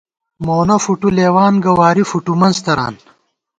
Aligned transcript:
مونہ 0.45 0.77
فوٹو 0.83 1.09
لېوان 1.17 1.53
گہ، 1.63 1.71
واری 1.79 2.03
فوٹو 2.09 2.33
منز 2.39 2.57
تران 2.65 2.93